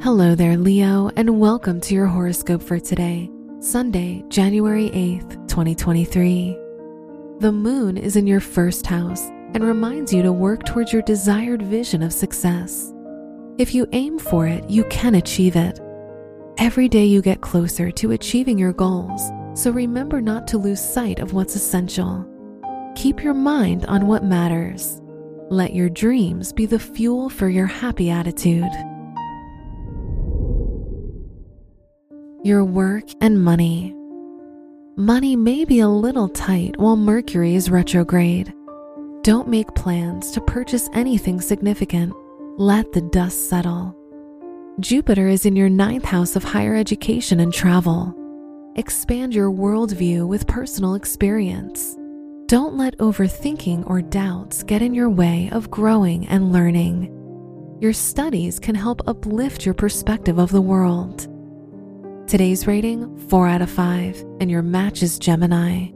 [0.00, 6.56] Hello there, Leo, and welcome to your horoscope for today, Sunday, January 8th, 2023.
[7.40, 9.20] The moon is in your first house
[9.54, 12.94] and reminds you to work towards your desired vision of success.
[13.58, 15.80] If you aim for it, you can achieve it.
[16.58, 21.18] Every day you get closer to achieving your goals, so remember not to lose sight
[21.18, 22.24] of what's essential.
[22.94, 25.02] Keep your mind on what matters.
[25.50, 28.70] Let your dreams be the fuel for your happy attitude.
[32.48, 33.94] Your work and money.
[34.96, 38.54] Money may be a little tight while Mercury is retrograde.
[39.20, 42.14] Don't make plans to purchase anything significant.
[42.56, 43.94] Let the dust settle.
[44.80, 48.14] Jupiter is in your ninth house of higher education and travel.
[48.76, 51.98] Expand your worldview with personal experience.
[52.46, 57.12] Don't let overthinking or doubts get in your way of growing and learning.
[57.82, 61.28] Your studies can help uplift your perspective of the world.
[62.28, 65.86] Today's rating 4 out of 5, and your match is Gemini.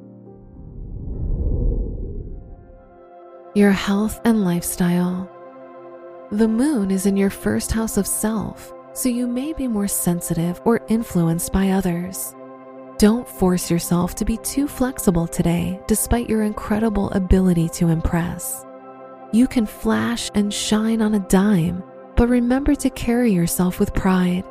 [3.54, 5.30] Your health and lifestyle.
[6.30, 10.58] The moon is in your first house of self, so you may be more sensitive
[10.64, 12.34] or influenced by others.
[12.96, 18.64] Don't force yourself to be too flexible today, despite your incredible ability to impress.
[19.34, 21.84] You can flash and shine on a dime,
[22.16, 24.44] but remember to carry yourself with pride.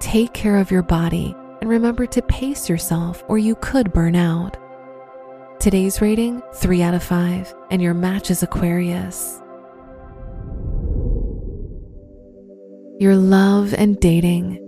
[0.00, 4.56] Take care of your body and remember to pace yourself or you could burn out.
[5.58, 9.40] Today's rating 3 out of 5, and your match is Aquarius.
[13.00, 14.64] Your love and dating.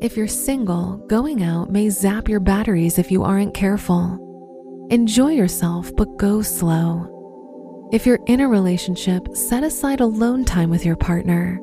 [0.00, 4.86] If you're single, going out may zap your batteries if you aren't careful.
[4.90, 7.88] Enjoy yourself, but go slow.
[7.92, 11.60] If you're in a relationship, set aside alone time with your partner.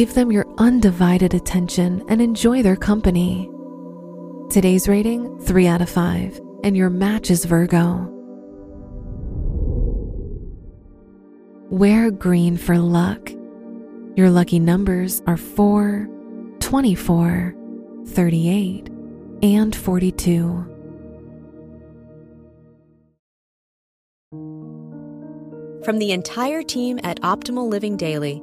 [0.00, 3.50] Give them your undivided attention and enjoy their company.
[4.48, 8.08] Today's rating 3 out of 5, and your match is Virgo.
[11.68, 13.30] Wear green for luck.
[14.16, 16.08] Your lucky numbers are 4,
[16.60, 17.54] 24,
[18.06, 18.88] 38,
[19.42, 20.66] and 42.
[25.84, 28.42] From the entire team at Optimal Living Daily,